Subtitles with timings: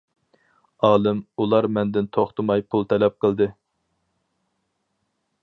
[0.87, 3.51] ئالىم: ئۇلار مەندىن توختىماي پۇل تەلەپ قىلدى.